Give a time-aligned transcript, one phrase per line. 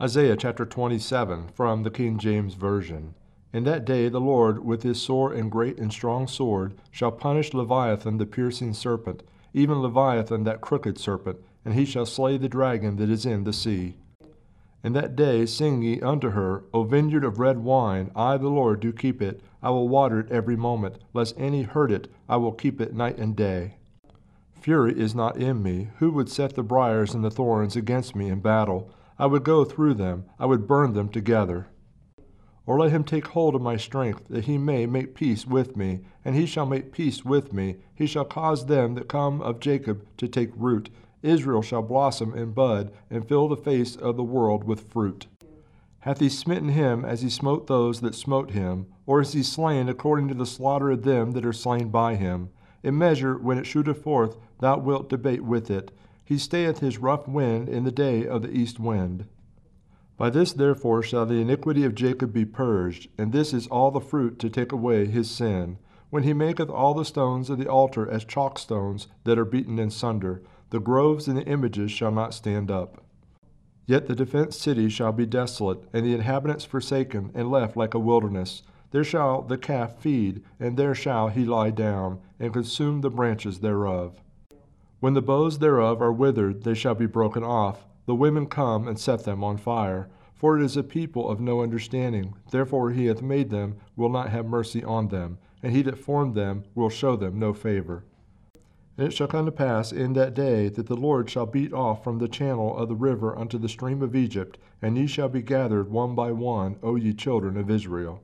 [0.00, 3.14] Isaiah chapter 27 from the King James Version.
[3.52, 7.52] In that day the Lord, with his sore and great and strong sword, shall punish
[7.52, 12.94] Leviathan the piercing serpent, even Leviathan that crooked serpent, and he shall slay the dragon
[12.94, 13.96] that is in the sea.
[14.84, 18.78] In that day sing ye unto her, O vineyard of red wine, I the Lord
[18.78, 22.52] do keep it, I will water it every moment, lest any hurt it, I will
[22.52, 23.78] keep it night and day.
[24.60, 25.88] Fury is not in me.
[25.98, 28.92] Who would set the briers and the thorns against me in battle?
[29.18, 31.66] I would go through them, I would burn them together.
[32.66, 36.00] Or let him take hold of my strength, that he may make peace with me,
[36.24, 37.76] and he shall make peace with me.
[37.94, 40.90] He shall cause them that come of Jacob to take root.
[41.22, 45.26] Israel shall blossom and bud, and fill the face of the world with fruit.
[46.00, 49.88] Hath he smitten him as he smote those that smote him, or is he slain
[49.88, 52.50] according to the slaughter of them that are slain by him?
[52.84, 55.90] In measure, when it shooteth forth, thou wilt debate with it.
[56.28, 59.24] He stayeth his rough wind in the day of the east wind.
[60.18, 63.98] By this therefore shall the iniquity of Jacob be purged, and this is all the
[63.98, 65.78] fruit to take away his sin.
[66.10, 69.78] When he maketh all the stones of the altar as chalk stones that are beaten
[69.78, 73.02] in sunder, the groves and the images shall not stand up.
[73.86, 77.98] Yet the defenced city shall be desolate, and the inhabitants forsaken, and left like a
[77.98, 78.64] wilderness.
[78.90, 83.60] There shall the calf feed, and there shall he lie down, and consume the branches
[83.60, 84.20] thereof.
[85.00, 87.86] When the boughs thereof are withered, they shall be broken off.
[88.06, 90.08] The women come and set them on fire.
[90.34, 92.34] For it is a people of no understanding.
[92.50, 96.36] Therefore he hath made them, will not have mercy on them, and he that formed
[96.36, 98.04] them will show them no favor.
[98.96, 102.04] And it shall come to pass in that day that the Lord shall beat off
[102.04, 105.42] from the channel of the river unto the stream of Egypt, and ye shall be
[105.42, 108.22] gathered one by one, O ye children of Israel.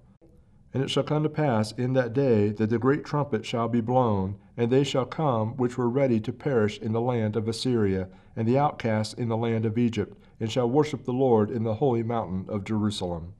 [0.75, 3.81] And it shall come to pass in that day that the great trumpet shall be
[3.81, 8.09] blown, and they shall come which were ready to perish in the land of Assyria,
[8.35, 11.75] and the outcasts in the land of Egypt, and shall worship the Lord in the
[11.75, 13.35] holy mountain of Jerusalem.